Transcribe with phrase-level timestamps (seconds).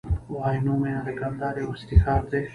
[0.45, 2.41] عینو مېنه د کندهار یو عصري ښار دی.